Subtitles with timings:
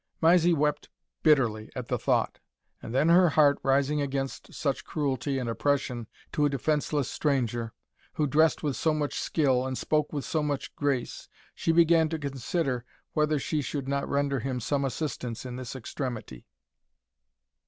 [0.19, 0.89] Mysie wept
[1.21, 2.39] bitterly at the thought,
[2.81, 7.71] and then her heart rising against such cruelty and oppression to a defenceless stranger,
[8.13, 12.17] who dressed with so much skill, and spoke with so much grace, she began to
[12.17, 12.83] consider
[13.13, 16.47] whether she could not render him some assistance in this extremity.